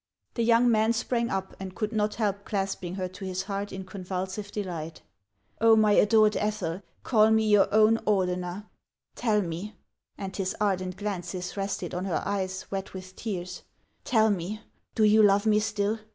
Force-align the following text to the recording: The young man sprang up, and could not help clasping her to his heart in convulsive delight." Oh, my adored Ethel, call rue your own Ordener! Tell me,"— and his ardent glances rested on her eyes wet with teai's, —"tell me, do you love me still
The 0.33 0.43
young 0.43 0.71
man 0.71 0.93
sprang 0.93 1.29
up, 1.29 1.55
and 1.59 1.75
could 1.75 1.91
not 1.93 2.15
help 2.15 2.43
clasping 2.43 2.95
her 2.95 3.07
to 3.09 3.23
his 3.23 3.43
heart 3.43 3.71
in 3.71 3.85
convulsive 3.85 4.51
delight." 4.51 5.03
Oh, 5.61 5.75
my 5.75 5.91
adored 5.91 6.35
Ethel, 6.37 6.81
call 7.03 7.29
rue 7.29 7.37
your 7.43 7.71
own 7.71 7.97
Ordener! 7.99 8.65
Tell 9.13 9.43
me,"— 9.43 9.75
and 10.17 10.35
his 10.35 10.55
ardent 10.59 10.97
glances 10.97 11.55
rested 11.55 11.93
on 11.93 12.05
her 12.05 12.23
eyes 12.25 12.65
wet 12.71 12.95
with 12.95 13.15
teai's, 13.15 13.61
—"tell 14.03 14.31
me, 14.31 14.61
do 14.95 15.03
you 15.03 15.21
love 15.21 15.45
me 15.45 15.59
still 15.59 15.99